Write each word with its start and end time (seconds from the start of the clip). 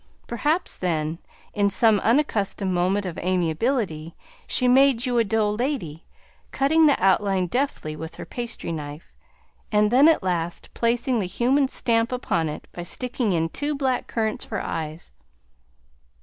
Perhaps 0.25 0.77
then, 0.77 1.19
in 1.53 1.69
some 1.69 1.99
unaccustomed 1.99 2.71
moment 2.71 3.05
of 3.05 3.19
amiability, 3.19 4.15
she 4.47 4.67
made 4.67 5.05
you 5.05 5.19
a 5.19 5.23
dough 5.23 5.51
lady, 5.51 6.05
cutting 6.51 6.87
the 6.87 6.99
outline 6.99 7.45
deftly 7.45 7.95
with 7.95 8.15
her 8.15 8.25
pastry 8.25 8.71
knife, 8.71 9.13
and 9.71 9.91
then, 9.91 10.07
at 10.07 10.23
last, 10.23 10.73
placing 10.73 11.19
the 11.19 11.27
human 11.27 11.67
stamp 11.67 12.11
upon 12.11 12.49
it 12.49 12.67
by 12.71 12.81
sticking 12.81 13.31
in 13.31 13.47
two 13.49 13.75
black 13.75 14.07
currants 14.07 14.43
for 14.43 14.59
eyes. 14.59 15.13